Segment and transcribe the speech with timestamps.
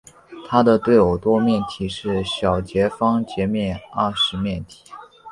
[0.47, 3.55] 它的对偶多面体是小斜方截半
[3.93, 4.91] 二十面体。